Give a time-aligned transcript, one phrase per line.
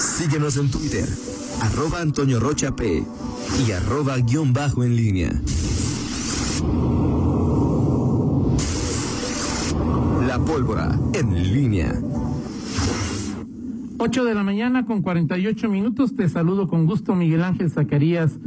[0.00, 1.06] Síguenos en Twitter,
[1.60, 3.04] arroba Antonio Rocha P
[3.66, 5.30] y arroba guion bajo en línea.
[10.26, 12.00] La pólvora en línea.
[13.98, 16.16] 8 de la mañana con 48 minutos.
[16.16, 18.38] Te saludo con gusto, Miguel Ángel Zacarías.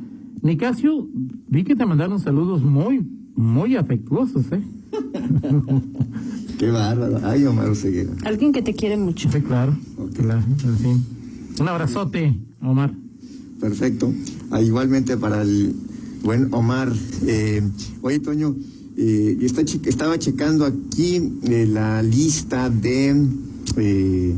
[0.41, 4.63] Nicasio, vi que te mandaron saludos muy, muy afectuosos, ¿eh?
[6.57, 7.19] Qué bárbaro.
[7.23, 8.09] Ay, Omar Oseguera.
[8.25, 9.31] Alguien que te quiere mucho.
[9.31, 9.77] Sí, claro.
[10.15, 11.12] claro, en fin.
[11.59, 12.93] Un abrazote, Omar.
[13.59, 14.13] Perfecto.
[14.51, 15.73] Ah, igualmente para el
[16.23, 16.91] buen Omar.
[17.25, 17.61] Eh,
[18.01, 18.55] oye, Toño,
[18.97, 23.25] eh, está che- estaba checando aquí eh, la lista de
[23.77, 24.35] eh,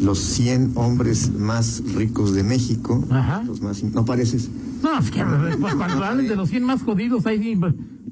[0.00, 3.04] los 100 hombres más ricos de México.
[3.10, 3.42] Ajá.
[3.44, 4.48] Los más, ¿No pareces?
[4.82, 5.22] No, es que
[5.60, 7.58] pues, cuando hablen de los 100 más jodidos, ahí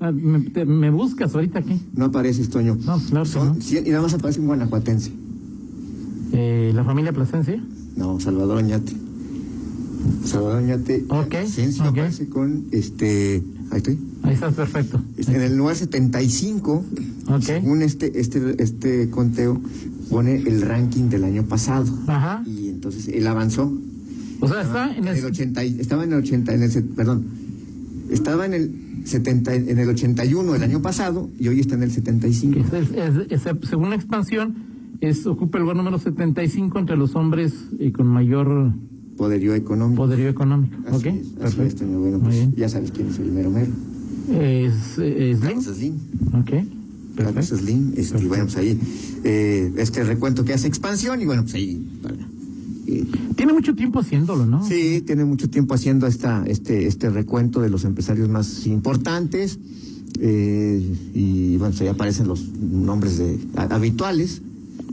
[0.01, 1.81] ah, me, te- me buscas ahorita aquí.
[1.95, 2.77] No apareces, Toño.
[2.87, 3.61] No, claro que Son no.
[3.61, 5.11] 100 y nada más aparece un guanajuatense.
[6.33, 7.63] Eh, la familia Plasencia.
[7.97, 8.93] No, Salvador Oñate.
[10.25, 11.05] Salvador Oñate.
[11.09, 11.91] Ok, Plasencia ok.
[11.91, 13.43] aparece con este.
[13.71, 13.99] Ahí estoy.
[14.23, 15.01] Ahí estás perfecto.
[15.17, 16.85] En el lugar 75,
[17.29, 17.43] Ok.
[17.43, 19.61] según este, este, este conteo,
[20.11, 21.87] pone el ranking del año pasado.
[22.07, 22.43] Ajá.
[22.47, 23.73] Y entonces él avanzó.
[24.41, 25.25] O sea, está en el...
[25.25, 27.25] 80, y- estaba en el 80, en el, perdón,
[28.11, 28.73] estaba en el
[29.05, 32.55] 70, en el 81 el año pasado y hoy está en el 75.
[32.71, 34.55] que es- es- es- según la expansión,
[35.03, 38.73] es, ocupa el lugar número 75 entre los hombres eh, con mayor
[39.17, 40.03] Poderío económico.
[40.03, 40.77] poderío económico.
[40.87, 41.07] Así ¿Ok?
[41.15, 41.87] es, Perfecto.
[41.87, 43.71] Bueno, pues ya sabes quién es el mero mero.
[44.33, 45.61] Es, es Slim.
[45.61, 45.95] Slim.
[46.35, 46.51] Ok.
[47.17, 47.57] Carlos Perfecto.
[47.59, 47.89] Slim.
[47.97, 48.29] Este, y Perfecto.
[48.29, 48.79] bueno, pues ahí,
[49.25, 51.85] eh, este recuento que hace expansión y bueno, pues ahí.
[52.03, 52.15] para,
[52.87, 53.05] eh,
[53.37, 54.67] Tiene mucho tiempo haciéndolo, ¿no?
[54.67, 59.59] Sí, tiene mucho tiempo haciendo esta, este, este recuento de los empresarios más importantes.
[60.21, 60.81] eh,
[61.15, 64.41] y bueno, pues ahí aparecen los nombres de, a- habituales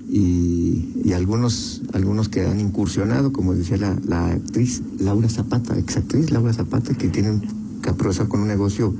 [0.09, 6.31] y, y algunos, algunos que han incursionado, como decía la, la actriz Laura Zapata, exactriz
[6.31, 7.41] Laura Zapata, que tienen
[7.81, 8.93] que aprovechar con un negocio.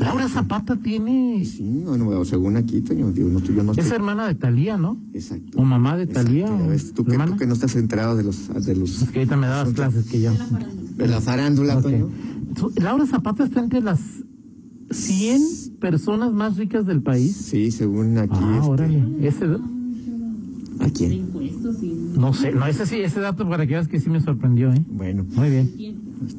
[0.00, 1.44] Laura Zapata tiene...
[1.44, 4.96] Sí, bueno, según aquí, Toño, digo, no, yo no Es estoy- hermana de Talía, ¿no?
[5.12, 5.58] Exacto.
[5.58, 6.30] o mamá de Exacto,
[6.68, 9.36] ves, tú, que, tú que no estás enterado de los, de los Es que ahorita
[9.36, 10.32] me dabas clases que yo...
[10.96, 11.82] de la farándula, Ok.
[11.82, 12.10] Toño.
[12.76, 13.98] Laura Zapata está entre las
[14.90, 15.42] 100
[15.80, 17.36] personas más ricas del país.
[17.36, 18.32] Sí, según aquí.
[18.38, 19.04] Ah, este, órale.
[19.26, 19.46] Ese,
[20.88, 21.28] ¿A quién?
[22.16, 24.82] no sé, no, ese sí, ese dato para que veas que sí me sorprendió, ¿eh?
[24.90, 25.70] Bueno, Muy bien.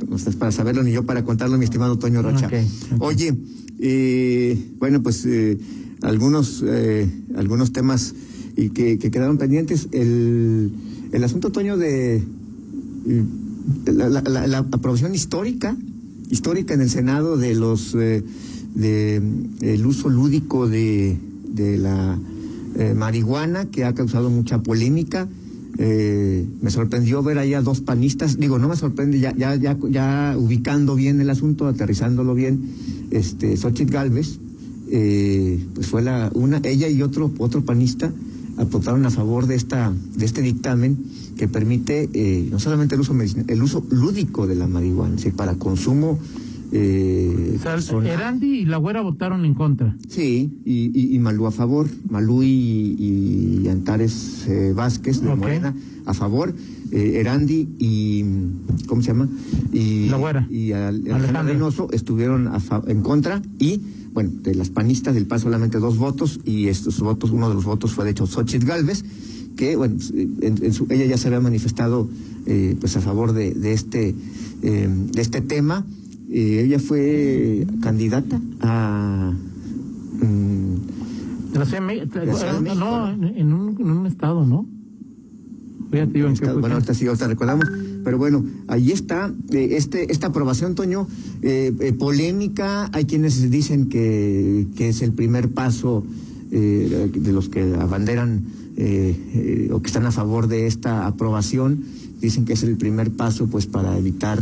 [0.10, 2.50] no estás para saberlo ni yo para contarlo, mi estimado Toño Rocha.
[3.00, 3.34] Oye,
[3.80, 5.58] eh, bueno, pues eh,
[6.02, 8.14] algunos, eh, algunos temas
[8.58, 9.88] y que, que quedaron pendientes.
[9.92, 10.72] El,
[11.12, 12.24] el asunto, Toño, de
[13.86, 15.76] la, la- la- la aprobación histórica,
[16.30, 18.24] histórica en el Senado de los de
[19.62, 21.18] el uso lúdico de,
[21.48, 22.18] de la
[22.76, 25.28] eh, marihuana que ha causado mucha polémica.
[25.78, 29.78] Eh, me sorprendió ver ahí a dos panistas, digo, no me sorprende, ya, ya, ya,
[29.90, 32.60] ya ubicando bien el asunto, aterrizándolo bien,
[33.12, 34.40] este, Xochitl Galvez,
[34.92, 38.12] eh, pues fue la, una, ella y otro, otro panista
[38.58, 40.98] aportaron a favor de esta, de este dictamen
[41.38, 42.10] que permite
[42.52, 43.16] no solamente el uso
[43.48, 46.20] el uso lúdico de la marihuana, sí, para consumo
[46.72, 48.08] eh, O sea, personal.
[48.08, 49.96] Erandi y la güera votaron en contra.
[50.08, 52.48] Sí, y, y, y Malú a favor, Malú y,
[53.64, 55.36] y Antares eh, Vázquez de.
[55.36, 55.76] Morena
[56.06, 56.54] a favor,
[56.92, 58.24] eh, Erandi y
[58.88, 59.30] ¿cómo se llama?
[59.72, 60.48] Y La Güera.
[60.50, 61.44] y al- Alejandra.
[61.44, 63.80] Reynoso estuvieron a fa- en contra y
[64.14, 67.64] bueno, de las panistas del PAN solamente dos votos y estos votos, uno de los
[67.66, 69.04] votos fue de hecho Xochitl Galvez,
[69.56, 72.10] que bueno, pues, en- en su- ella ya se había manifestado
[72.48, 74.16] eh, pues a favor de, de este
[74.64, 75.86] eh, de este tema.
[76.32, 79.34] Eh, ella fue candidata a
[80.22, 84.68] mm, la Ciudad de México, no, en, un, en un estado, ¿no?
[85.92, 87.66] Fíjate, en fue bueno, ahorita sí, ahorita recordamos.
[88.04, 91.08] Pero bueno, ahí está eh, este esta aprobación, Toño,
[91.42, 92.90] eh, eh, polémica.
[92.94, 96.06] Hay quienes dicen que, que es el primer paso
[96.52, 98.44] eh, de los que abanderan
[98.78, 101.84] eh, eh, o que están a favor de esta aprobación.
[102.22, 104.40] Dicen que es el primer paso pues para evitar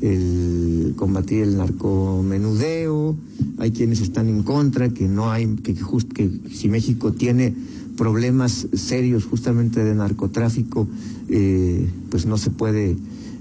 [0.00, 3.16] el combatir el narcomenudeo.
[3.58, 7.54] Hay quienes están en contra, que no hay, que, just- que si México tiene
[7.96, 10.86] problemas serios justamente de narcotráfico,
[11.28, 12.96] eh, pues no se puede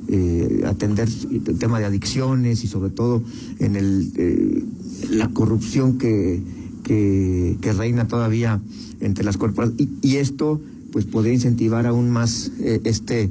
[0.08, 3.22] eh, atender el tema de adicciones y sobre todo
[3.60, 4.64] en el eh,
[5.10, 6.42] la corrupción que,
[6.84, 8.62] que, reina todavía
[9.02, 10.62] entre las corporaciones y, y esto
[10.92, 13.30] pues podría incentivar aún más eh, este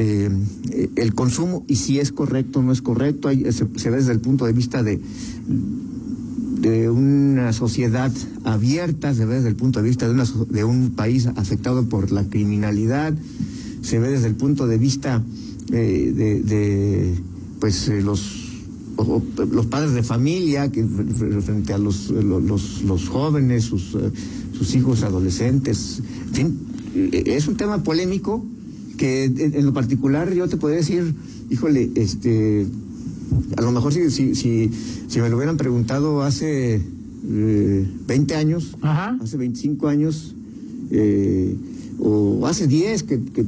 [0.00, 0.30] eh,
[0.94, 3.26] el consumo y si es correcto o no es correcto.
[3.26, 5.00] Hay- se, ve desde el punto de vista de
[6.60, 8.12] de una sociedad
[8.44, 10.24] abierta, se ve desde el punto de vista de, una,
[10.66, 13.14] un país afectado por la criminalidad,
[13.82, 15.22] se ve desde el punto de vista
[15.72, 17.14] eh, de, de,
[17.60, 18.44] pues eh, los
[19.52, 20.68] los padres de familia
[21.44, 24.10] frente a los los, jóvenes sus eh,
[24.52, 26.02] sus hijos adolescentes.
[26.28, 26.58] En fin
[27.12, 28.44] es un tema polémico
[28.98, 31.14] que en, lo particular yo te podría decir
[31.48, 32.66] híjole este
[33.56, 34.70] a lo mejor si si si,
[35.08, 36.82] si me lo hubieran preguntado hace
[37.30, 39.16] eh, 20 años Ajá.
[39.22, 40.34] hace 25 años
[40.90, 41.56] eh,
[41.98, 43.46] o hace 10 que, que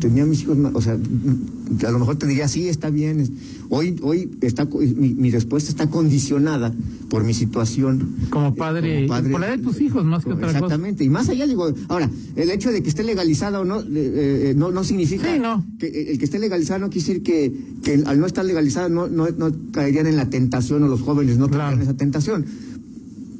[0.00, 3.28] tenía mis hijos, o sea, a lo mejor te diría, sí, está bien.
[3.70, 6.72] Hoy, hoy está, mi, mi respuesta está condicionada
[7.10, 8.16] por mi situación.
[8.30, 9.30] Como eh, padre, como padre.
[9.30, 10.56] por la de tus hijos, más que otra cosa.
[10.58, 13.84] Exactamente, y más allá digo, ahora, el hecho de que esté legalizada o no, eh,
[13.94, 15.66] eh, no, no significa Sí, no.
[15.78, 18.88] que eh, el que esté legalizado no quiere decir que, que al no estar legalizado
[18.88, 21.62] no, no, no caerían en la tentación o los jóvenes no Claro.
[21.64, 22.46] caerían en esa tentación.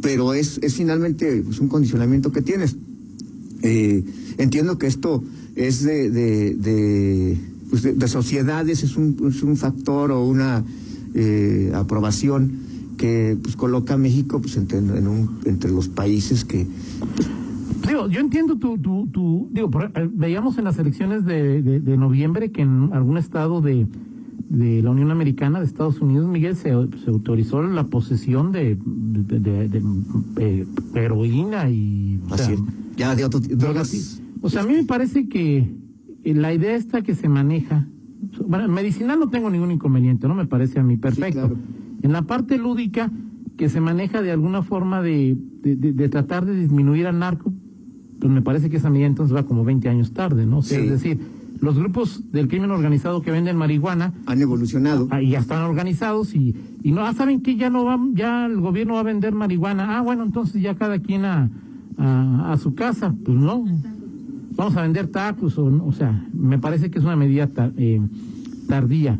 [0.02, 2.76] Pero es, es finalmente pues, un condicionamiento que tienes.
[3.62, 4.04] Eh,
[4.36, 5.24] entiendo que esto
[5.56, 7.38] es de, de, de,
[7.70, 10.64] pues, de- de sociedades, es un, es un factor o una
[11.14, 12.52] eh, aprobación
[12.96, 16.66] que pues, coloca a México pues, entre, en un, entre los países que
[17.86, 21.80] Digo, yo entiendo tu, tu, tu digo, por- eh, veíamos en las elecciones de, de,
[21.80, 23.86] de noviembre que en algún estado de,
[24.50, 29.82] de la Unión Americana, de Estados Unidos, Miguel, se, se autorizó la posesión de, de,
[30.38, 32.20] eh, heroína y...
[32.28, 32.60] o así sea, es,
[32.96, 34.20] ya de otro drogas.
[34.42, 35.70] O sea, a mí me parece que
[36.34, 37.86] la idea esta que se maneja,
[38.46, 40.34] bueno, medicinal no tengo ningún inconveniente, ¿no?
[40.34, 41.40] Me parece a mí perfecto.
[41.40, 41.56] claro.
[42.02, 43.10] En la parte lúdica,
[43.56, 47.52] que se maneja de alguna forma de, de, de- de tratar de disminuir al narco,
[48.20, 50.58] pues me parece que esa medida entonces va como 20 años tarde, ¿no?
[50.58, 50.84] O sea, Sí.
[50.84, 51.18] Es decir,
[51.60, 55.08] los grupos del crimen organizado que venden marihuana, Han evolucionado.
[55.10, 56.54] ahí ya están organizados y,
[56.84, 59.98] y no, ah, saben que ya no va, ya el gobierno va a vender marihuana,
[59.98, 61.50] ah, bueno, entonces ya cada quien a,
[61.96, 63.64] a, a su casa, pues no,
[64.58, 68.00] vamos a vender tacos, o, no, o sea, me parece que es una medida eh,
[68.66, 69.16] tardía,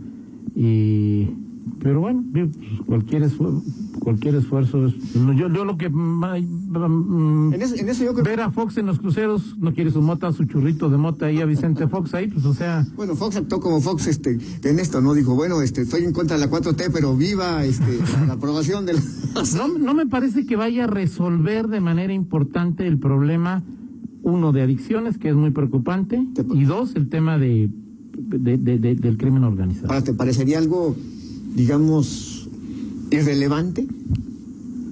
[0.57, 1.33] eh,
[1.81, 2.49] pero bueno, pues,
[2.87, 3.63] cualquier esfuerzo,
[4.01, 8.41] cualquier esfuerzo es, yo, yo lo que, mm, En eso, en eso yo creo ver
[8.41, 11.45] a Fox en los cruceros, no quiere su mota, su churrito de mota ahí a
[11.45, 12.85] Vicente Fox ahí, pues o sea...
[12.97, 15.15] Bueno, Fox actuó como Fox este, en esto, ¿no?
[15.15, 18.87] Dijo, bueno, este, estoy en contra de la 4T, pero viva este, la, la aprobación
[18.87, 19.01] de la...
[19.57, 23.63] No, no me parece que vaya a resolver de manera importante el problema,
[24.29, 27.69] uno, de adicciones, que es muy preocupante, Te- y dos, el tema de,
[28.17, 29.89] de- de- de- del crimen organizado.
[29.93, 30.95] Ahora, ¿te parecería algo,
[31.55, 32.49] digamos,
[33.11, 33.87] irrelevante?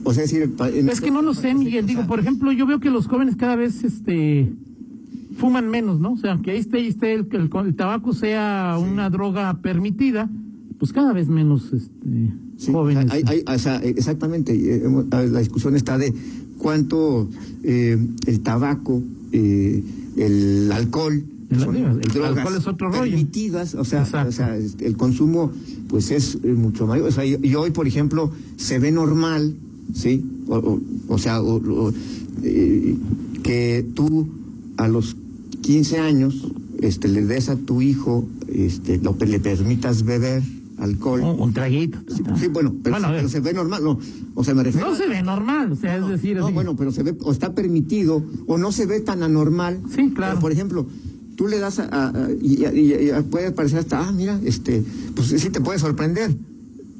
[0.05, 0.55] O sea, decir...
[0.73, 1.87] en- Es que no lo sé, Miguel.
[1.87, 4.53] Digo, por ejemplo, yo veo que los jóvenes cada vez este
[5.37, 6.13] fuman menos, ¿no?
[6.13, 10.31] O sea, que ahí esté, ahí esté el, el, el tabaco sea una droga permitida,
[10.79, 13.11] pues cada vez menos este, Sí, jóvenes.
[13.11, 14.83] hay- hay- o sea, exactamente, eh,
[15.21, 16.13] ver, la discusión está de
[16.59, 17.29] cuánto
[17.63, 19.03] eh, el tabaco,
[19.33, 19.83] eh,
[20.17, 23.03] el alcohol, El- son el drogas alcohol es otro rollo.
[23.03, 25.53] permitidas, o sea, o sea, este, el consumo
[25.89, 27.09] pues es eh, mucho mayor.
[27.09, 29.55] O sea, y, y hoy, por ejemplo, se ve normal,
[29.95, 30.25] ¿sí?
[30.49, 31.41] O, o- o sea,
[32.43, 32.97] eh,
[33.43, 34.27] que tú
[34.77, 35.17] a los
[35.63, 36.47] 15 años
[36.81, 40.43] este, le des a tu hijo, este, lo le permitas beber
[40.79, 41.21] alcohol.
[41.23, 41.99] Un, un traguito.
[42.09, 43.99] Sí, sí, bueno, pero, Bueno, pero se ve normal, no,
[44.35, 44.91] o sea, me refiero...
[44.91, 46.55] No se ve normal, o sea, es decir, No, así.
[46.55, 49.81] bueno, pero se ve, o está permitido, o no se ve tan anormal.
[49.95, 50.33] Sí, claro.
[50.35, 50.87] Pero, por ejemplo,
[51.37, 52.13] tú le das a,
[52.43, 54.83] y, y- y puede parecer hasta, ah, mira, este,
[55.15, 56.35] pues sí te puede sorprender,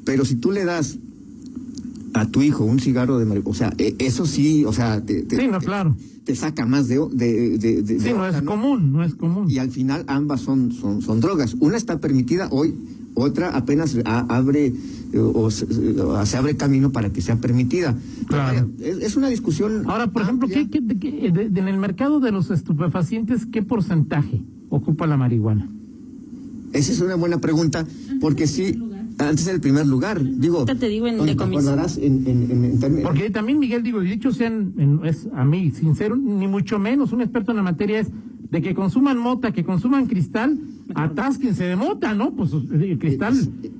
[0.05, 0.97] pero si tú le das
[2.13, 5.21] a tu hijo un cigarro de marihuana, o sea, e- eso sí, o sea, te,
[5.23, 5.95] te- Sí, no, claro.
[6.23, 9.49] te saca más de, de, de, de- Sí, no es común, no es común.
[9.51, 11.55] y al final ambas son, son, son drogas.
[11.59, 12.73] Una está permitida hoy,
[13.17, 14.67] otra apenas a- abre
[15.13, 15.65] eh, o se,
[16.01, 17.95] o se abre camino para que sea permitida.
[18.27, 18.67] Claro.
[18.77, 19.83] vaya, es, es una discusión.
[19.87, 20.47] Ahora, por ejemplo.
[20.47, 25.07] ¿qué, qué- de- qué- de- de- en el mercado de los estupefacientes, ¿qué porcentaje ocupa
[25.07, 25.67] la marihuana?
[26.73, 27.85] Esa es una buena pregunta,
[28.19, 28.77] porque sí,
[29.17, 30.21] antes era el primer lugar.
[30.21, 31.61] Digo, te digo en ¿te decomiso.
[31.61, 35.27] acordarás en, en, en- en términos- Porque también, Miguel, digo, y dicho sean, en- es
[35.33, 38.09] a mí, sincero, ni mucho menos, un experto en la materia es
[38.51, 40.57] de que consuman mota, que consuman cristal,
[40.95, 42.31] atásquense de mota, ¿no?
[42.33, 43.35] Pues el cristal.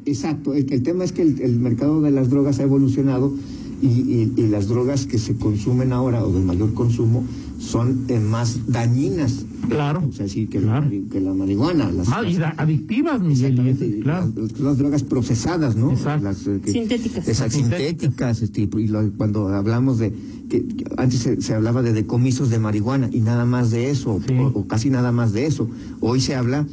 [0.05, 3.33] Exacto, el, el tema es que el, el mercado de las drogas ha evolucionado
[3.81, 7.23] y, y- y las drogas que se consumen ahora o de mayor consumo
[7.59, 9.45] son eh, más dañinas.
[9.69, 10.03] Claro.
[10.07, 10.85] O sea, sí, que, Claro.
[10.89, 11.91] la, que la marihuana.
[11.91, 14.31] Las, Más, y las- da- adictivas, Miguel, claro.
[14.35, 15.91] las, las drogas procesadas, ¿no?
[15.91, 16.23] Exacto.
[16.25, 17.27] Las, eh, que- Sintéticas.
[17.27, 17.79] Esas Sintéticas.
[17.89, 20.13] sintéticas, este, y lo- cuando hablamos de,
[20.49, 20.65] que,
[20.97, 24.33] antes se, se hablaba de decomisos de marihuana y nada más de eso, Sí.
[24.33, 25.69] o, o casi nada más de eso.
[25.99, 26.65] Hoy se habla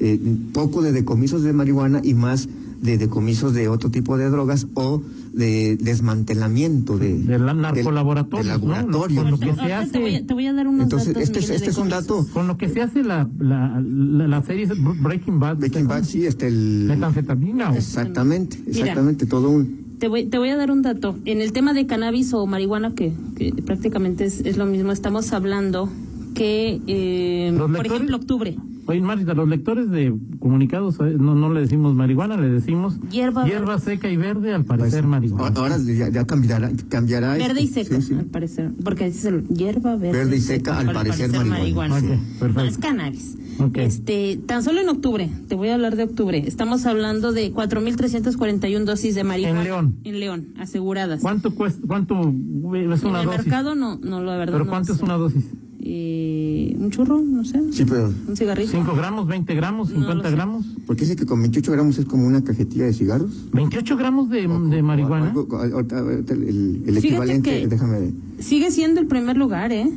[0.00, 0.18] eh,
[0.52, 2.48] poco de decomisos de marihuana y más
[2.80, 5.02] de decomisos de otro tipo de drogas o
[5.34, 8.68] de desmantelamiento de, de la narcolaboratorios, ¿no?
[8.74, 9.22] laboratorio.
[9.22, 9.90] Con lo que se hace.
[9.92, 11.22] Te voy, a, te voy a dar unos Entonces, datos.
[11.22, 12.26] este, este de es un dato.
[12.32, 14.66] Con lo que se hace la, la, la, la serie
[15.00, 15.58] Breaking Bad.
[15.58, 16.86] Breaking Bad, sí, este, el...
[16.88, 17.76] Metanfetamina.
[17.76, 18.70] Exactamente, Mira.
[18.80, 19.79] exactamente, todo un...
[20.00, 21.18] Te voy, te voy a dar un dato.
[21.26, 25.30] En el tema de cannabis o marihuana, que, que prácticamente es, es lo mismo, estamos
[25.34, 25.90] hablando
[26.34, 28.56] que, eh, por ejemplo, octubre.
[28.86, 33.78] Oye, Marita, los lectores de comunicados eh, no, no le decimos marihuana, le decimos Hierba
[33.78, 35.60] seca y verde, al parecer Pues, marihuana.
[35.60, 37.34] Ahora ya, ya cambiará, cambiará.
[37.34, 38.14] Verde y este, seca, sí, sí.
[38.14, 38.70] al parecer.
[38.82, 40.18] Porque dice el hierba verde.
[40.18, 41.98] Verde y seca, al parecer marihuana.
[41.98, 42.08] Ok, sí.
[42.40, 42.62] perfecto.
[42.62, 43.36] No, es cannabis.
[43.62, 43.78] Ok.
[43.78, 46.42] Este, tan solo en octubre, te voy a hablar de octubre.
[46.46, 49.58] Estamos hablando de 4.341 dosis de marihuana.
[49.60, 49.96] En León.
[50.04, 51.20] En León, aseguradas.
[51.20, 51.80] ¿Cuánto cuesta?
[51.86, 52.24] ¿Cuánto es
[53.02, 53.44] en una el dosis?
[53.44, 54.54] mercado no, no la verdad.
[54.54, 54.98] ¿Pero no cuánto sé.
[54.98, 55.44] es una dosis?
[55.82, 57.58] Eh, un churro, no sé.
[57.72, 58.12] Sí, pero...
[58.28, 58.70] Un cigarrito.
[58.72, 60.36] ¿5 gramos, 20 gramos, No 50 lo sé.
[60.36, 60.66] gramos?
[60.86, 63.50] Porque dice que con 28 gramos es como una cajetilla de cigarros.
[63.52, 65.32] ¿28 gramos de, de marihuana?
[65.34, 68.12] O ahorita el, el equivalente, que- déjame...
[68.38, 69.90] Sigue siendo el primer lugar, ¿eh?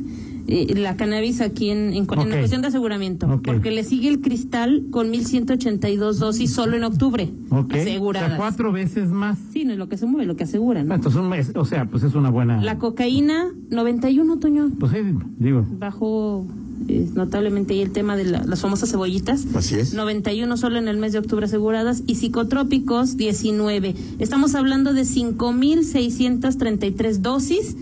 [0.46, 2.16] Eh, la cannabis aquí en, en, en Ok.
[2.28, 3.26] la cuestión de aseguramiento.
[3.26, 3.42] Ok.
[3.46, 7.30] Porque le sigue el cristal con 1.182 dosis solo en octubre.
[7.50, 7.72] Ok.
[7.74, 8.28] O Aseguradas.
[8.28, 9.38] sea, cuatro veces más.
[9.52, 10.86] Sí, no es lo que se mueve, lo que aseguran.
[10.88, 10.94] ¿no?
[10.94, 12.60] Entonces, un mes, o sea, pues es una buena.
[12.62, 14.70] La cocaína, 91, Toño.
[14.78, 14.98] Pues sí,
[15.38, 15.66] digo.
[15.78, 16.46] Bajó
[16.88, 19.46] eh, notablemente ahí el tema de la- las famosas cebollitas.
[19.54, 19.94] Así es.
[19.94, 23.94] 91 solo en el mes de octubre aseguradas y psicotrópicos 19.
[24.18, 27.76] Estamos hablando de 5.633 dosis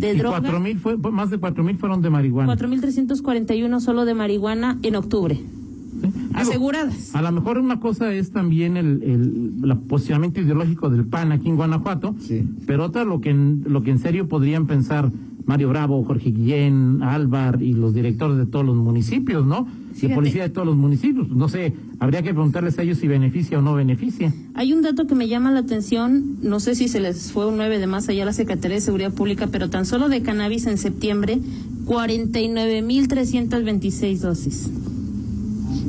[0.00, 0.40] de Y droga.
[0.40, 2.56] cuatro mil fue, más de cuatro mil fueron de marihuana.
[2.56, 5.38] 4.341 solo de marihuana en octubre.
[6.34, 7.14] Aseguradas.
[7.14, 11.48] A lo mejor una cosa es también el, el, el posicionamiento ideológico del PAN aquí
[11.48, 12.44] en Guanajuato, Sí.
[12.66, 15.10] pero otra lo que, en, lo que en serio podrían pensar
[15.46, 19.66] Mario Bravo, Jorge Guillén, Álvar y los directores de todos los municipios, ¿no?
[20.00, 21.28] De policía de todos los municipios.
[21.30, 24.32] No sé, habría que preguntarles a ellos si beneficia o no beneficia.
[24.54, 27.56] Hay un dato que me llama la atención, no sé si se les fue un
[27.56, 30.66] 9 de más allá a la Secretaría de Seguridad Pública, pero tan solo de cannabis
[30.66, 31.40] en septiembre,
[31.86, 34.70] 49.326 dosis.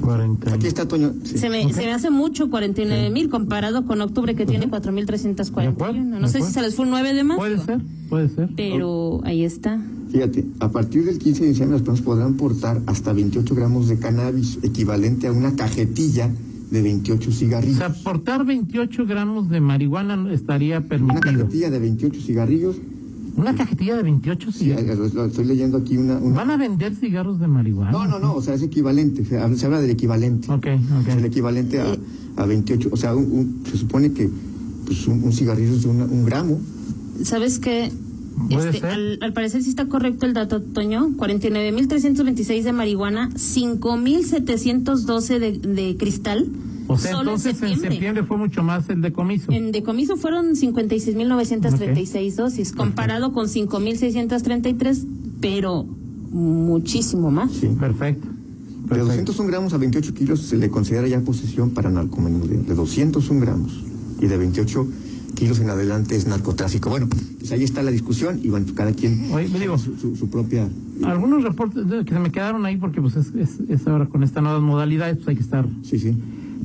[0.01, 0.53] 40.
[0.53, 1.13] Aquí está Toño.
[1.24, 1.38] sí.
[1.38, 1.72] Se, me, Ok.
[1.74, 5.93] se me hace mucho 49 mil comparado con octubre que tiene De acuerdo, 4.341.
[6.13, 7.38] de No sé si se les fue un 9 de más.
[7.38, 7.79] Puede ser,
[8.10, 8.50] puede ser.
[8.55, 9.79] Pero ahí está.
[10.12, 13.98] Fíjate, a partir del 15 de diciembre las personas podrán portar hasta 28 gramos de
[13.98, 16.29] cannabis, equivalente a una cajetilla
[16.70, 17.77] de 28 O cigarrillos.
[17.77, 21.22] sea, portar 28 gramos de marihuana estaría Una permitido.
[21.22, 22.75] cajetilla de 28 cigarrillos.
[23.38, 25.13] Una cajetilla de 28 Sí, cigarros.
[25.13, 26.17] lo- lo estoy leyendo aquí una...
[26.17, 27.91] una- ¿Van a vender cigarros de marihuana?
[27.91, 30.51] No, no, no, o sea, es equivalente, se habla, se habla del equivalente.
[30.51, 30.81] Ok, Es
[31.13, 31.25] el ok.
[31.25, 31.95] equivalente a,
[32.38, 34.29] a 28, o sea, un- un- se supone que
[34.85, 36.59] pues, un, un cigarrillo es de una- un gramo.
[37.23, 37.91] ¿Sabes qué?
[38.50, 38.89] Puede Este, ser.
[38.89, 41.11] al, al parecer sí está correcto el dato, Toño.
[41.17, 46.47] 49.326 de marihuana, 5.712 de, de cristal.
[46.93, 49.51] O sea, solo entonces en septiembre fue mucho más el decomiso.
[49.51, 55.03] En decomiso fueron 56.936 dosis, comparado con 5.633,
[55.39, 55.86] pero
[56.31, 57.51] muchísimo más.
[57.51, 57.67] Sí.
[57.79, 58.27] Perfecto.
[58.27, 59.31] De Perfecto.
[59.31, 62.62] 201 gramos a 28 kilos se le considera ya posesión para narcomenudeo.
[62.63, 63.83] De 201 gramos
[64.19, 64.88] y de 28
[65.36, 66.89] kilos en adelante es narcotráfico.
[66.89, 70.15] Bueno, pues ahí está la discusión y bueno, cada quien Oye, me digo- su, su-
[70.15, 70.67] su propia...
[71.03, 74.24] Algunos reportes de- que se me quedaron ahí porque pues es, es, es ahora con
[74.24, 75.65] estas nuevas modalidades pues hay que estar.
[75.83, 76.15] Sí, sí.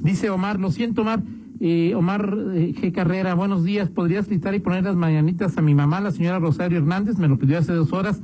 [0.02, 1.22] Dice Omar, lo siento Omar,
[1.60, 2.92] eh, Omar eh, G.
[2.92, 6.78] Carrera, buenos días, ¿podrías gritar y poner las mañanitas a mi mamá, la señora Rosario
[6.78, 7.18] Hernández?
[7.18, 8.20] Me lo pidió hace dos horas,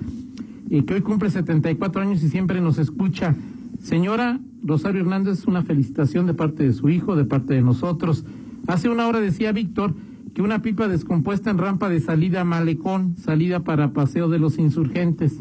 [0.70, 3.34] eh, que hoy cumple 74 años y siempre nos escucha.
[3.82, 8.24] Señora Rosario Hernández, una felicitación de parte de su hijo, de parte de nosotros.
[8.66, 9.94] Hace una hora decía Víctor
[10.34, 14.58] que una pipa descompuesta en rampa de salida a Malecón, salida para Paseo de los
[14.58, 15.38] Insurgentes.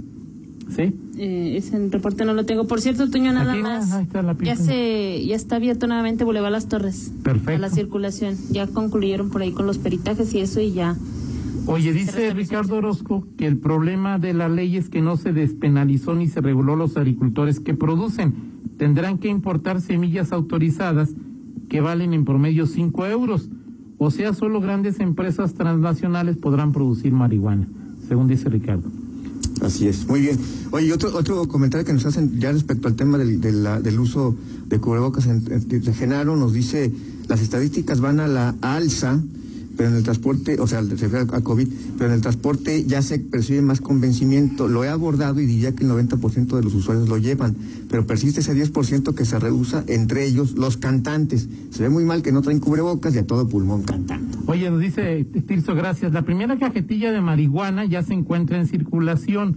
[0.75, 0.94] ¿Sí?
[1.18, 2.66] Eh, ese reporte no lo tengo.
[2.66, 3.92] Por cierto, Toño, nada Aquí, más.
[3.92, 7.12] ahí está la ya se ya está abierto nuevamente Boulevard Las Torres.
[7.24, 7.51] Perfecto.
[7.51, 8.36] A la circulación.
[8.51, 10.96] Ya concluyeron por ahí con los peritajes y eso y ya.
[11.68, 12.34] Oye, dice.
[12.34, 16.42] Ricardo Orozco que el problema de la ley es que no se despenalizó ni se
[16.42, 18.34] reguló los agricultores que producen.
[18.78, 21.13] Tendrán que importar semillas autorizadas
[21.70, 23.50] que valen en promedio 5 euros.
[23.98, 27.68] O sea, solo grandes empresas transnacionales podrán producir marihuana,
[28.08, 28.90] según dice Ricardo.
[29.62, 30.38] Así es, muy bien.
[30.72, 34.00] Oye, otro, otro comentario que nos hacen ya respecto al tema del, de la- del
[34.00, 34.36] uso
[34.68, 36.91] de cubrebocas en- de Genaro nos dice,
[37.27, 39.22] las estadísticas van a la alza,
[39.78, 43.01] pero en el transporte, o sea, se refiere a COVID, pero en el transporte ya
[43.01, 44.68] se percibe más convencimiento.
[44.68, 47.56] Lo he abordado y diría que el 90% de los usuarios lo llevan,
[47.90, 51.48] pero persiste ese 10% que se rehúsa, entre ellos los cantantes.
[51.70, 54.38] Se ve muy mal que no traen cubrebocas y a todo pulmón cantando.
[54.48, 56.13] Oye, nos dice Tirso, gracias.
[56.13, 59.56] La primera cajetilla de marihuana ya se encuentra en circulación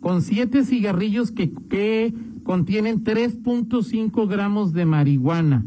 [0.00, 5.64] con siete cigarrillos que, que contienen 3.5 gramos de marihuana.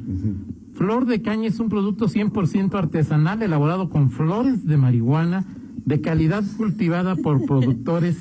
[0.79, 5.45] Flor de caña es un producto 100% artesanal elaborado con flores de marihuana
[5.86, 8.15] de calidad cultivada por productores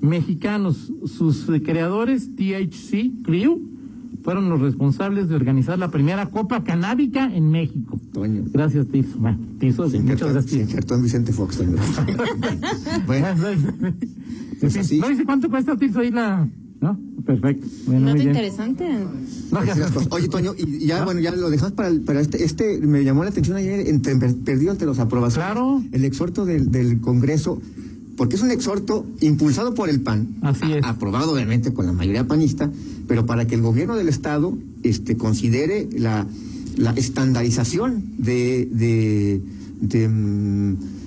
[0.00, 0.90] mexicanos.
[1.04, 3.60] Sus creadores, THC Crew,
[4.24, 8.00] fueron los responsables de organizar la primera Copa Canábica en México.
[8.14, 8.44] Toño.
[8.46, 9.18] Gracias, Tizo.
[9.18, 10.32] Bueno, Tizo, Se muchas se
[10.64, 11.02] gracias.
[11.02, 11.76] Vicente Fox, Toño.
[13.06, 13.26] bueno,
[14.60, 14.98] pues así.
[14.98, 16.48] ¿No dice cuánto cuesta Tirso ahí la...?
[16.80, 16.98] ¿No?
[17.26, 17.66] Perfecto.
[17.86, 18.84] Bueno, interesante.
[20.10, 23.22] Oye, Toño, y ya, bueno, ya lo dejamos para, el- para este, este, me llamó
[23.24, 25.46] la atención ayer, entre, perdido entre los aprobaciones.
[25.52, 25.82] Claro.
[25.92, 27.60] El exhorto del, del Congreso,
[28.16, 30.36] porque es un exhorto impulsado por el PAN.
[30.42, 30.84] Así es.
[30.84, 32.70] a- Aprobado, obviamente, con la mayoría panista,
[33.08, 36.26] pero para que el gobierno del Estado este, considere la,
[36.76, 38.68] la estandarización de.
[38.70, 39.40] de,
[39.80, 41.01] de mm, De-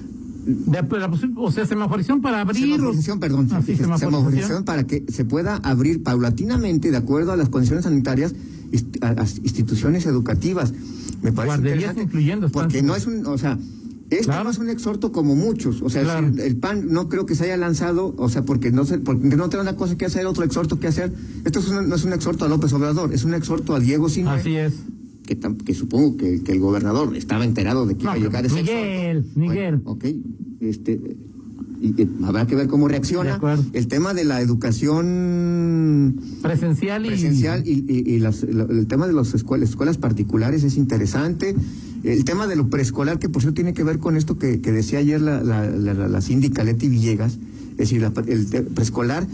[0.46, 2.62] de la o sea, semaforización para abrir...
[2.76, 3.48] Semaforización, perdón.
[3.52, 4.12] Ah, sí, semaforización.
[4.12, 8.34] semaforización para que se pueda abrir paulatinamente, de acuerdo a las condiciones sanitarias,
[9.02, 10.72] a- a instituciones educativas.
[11.22, 13.58] Me parece Guarderías interesante, incluyendo, Porque no es un, o sea,
[14.12, 14.44] esto Claro.
[14.44, 15.82] no es un exhorto como muchos.
[15.82, 16.28] O sea, Claro.
[16.38, 19.50] el PAN no creo que se haya lanzado, o sea, porque no se, porque no
[19.50, 21.12] tiene una cosa que hacer, otro exhorto que hacer.
[21.44, 24.08] Esto es un- no es un exhorto a López Obrador, es un exhorto a Diego
[24.10, 24.74] Sinue, Así es.
[25.26, 28.46] Que, que supongo que, que el gobernador estaba enterado de que No, iba a llegar
[28.46, 29.26] ese Miguel.
[29.36, 29.76] Miguel.
[29.78, 30.06] Bueno, ok,
[30.62, 31.00] este,
[31.82, 33.40] y, y habrá que ver cómo reacciona.
[33.74, 37.10] El tema de la educación Presencial y...
[37.10, 41.56] presencial y, las- el tema de las escuelas, escuelas particulares es interesante.
[42.04, 44.72] El tema de lo preescolar, que por cierto tiene que ver con esto que, que
[44.72, 47.40] decía ayer la, la, la, síndica Leti Villegas,
[47.72, 49.26] es decir, la- el preescolar,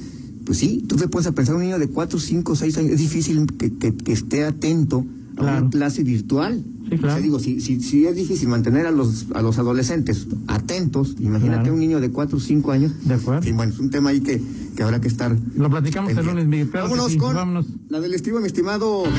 [0.46, 3.00] pues sí, tú te puedes a pensar un niño de 4, 5, 6 años, es
[3.00, 5.62] difícil que, que- que esté atento a Claro.
[5.62, 6.64] una clase virtual.
[6.90, 7.08] Sí, claro.
[7.08, 11.16] O sea, digo, si, si, si es difícil mantener a los, a los adolescentes atentos,
[11.20, 11.74] imagínate Claro.
[11.74, 12.92] un niño de 4 o 5 años.
[13.06, 13.48] De acuerdo.
[13.48, 14.42] Y bueno, es un tema ahí que,
[14.76, 16.70] que habrá que estar Lo platicamos el lunes, Miguel.
[16.70, 17.66] Claro vámonos sí, con vámonos.
[17.90, 19.06] la del estilo, mi estimado.
[19.06, 19.10] eh,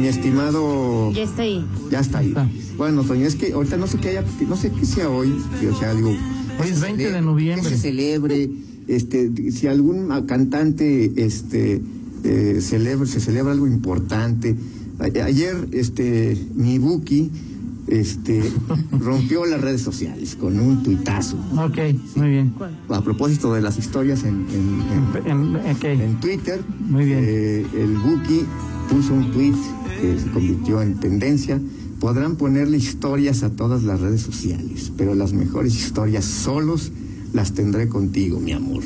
[0.00, 1.12] mi estimado.
[1.12, 1.64] Ya está ahí.
[1.90, 2.28] Ya está ahí.
[2.28, 2.48] Está.
[2.76, 5.32] Bueno, Toño, es que ahorita no sé qué haya, no sé qué sea hoy.
[5.72, 6.08] O sea, digo.
[6.10, 6.16] Hoy
[6.64, 7.68] es que se 20 de celebre, noviembre.
[7.70, 8.50] Que se celebre.
[8.86, 11.80] Este, si algún cantante este,
[12.24, 14.56] eh, celebra, se celebra algo importante.
[14.98, 17.30] Ayer, este, mi Buki
[17.88, 18.42] este,
[18.92, 21.36] rompió las redes sociales con un tuitazo.
[21.58, 21.78] Ok,
[22.16, 22.54] muy bien.
[22.88, 25.84] A propósito de las historias en, en- en- En- ok.
[25.84, 27.18] en Twitter, Muy bien.
[27.22, 28.44] eh, el Buki
[28.88, 29.54] puso un tweet
[30.00, 31.60] que se convirtió en tendencia.
[32.00, 36.92] Podrán ponerle historias a todas las redes sociales, pero las mejores historias solos
[37.32, 38.82] las tendré contigo, mi amor.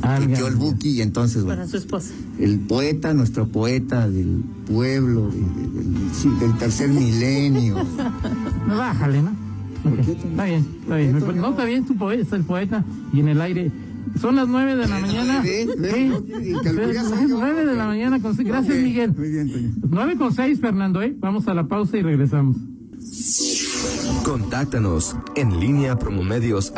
[0.00, 2.12] Tuiteó el Buki y entonces, bueno, Para su esposa.
[2.38, 7.76] el poeta, nuestro poeta del pueblo, de- de- del, sí, del tercer milenio.
[8.66, 9.30] No, bájale, ¿no?
[9.82, 10.30] ¿Por Ok, qué, Toño?
[10.30, 11.10] Está bien, está bien.
[11.12, 11.42] ¿Por qué, Toño?
[11.42, 12.84] No, está bien, tu poeta, es el poeta.
[13.12, 13.70] Y en el aire.
[14.20, 15.42] Son las nueve de la mañana.
[15.42, 16.10] Ve, Sí.
[17.66, 18.20] de la mañana.
[18.20, 18.36] Con...
[18.36, 19.14] Gracias, Ok, Miguel.
[19.16, 19.70] Muy bien, Toño.
[19.90, 21.14] Nueve con seis, Fernando, ¿eh?
[21.20, 22.56] Vamos a la pausa y regresamos.
[24.24, 26.72] Contáctanos en línea promomedios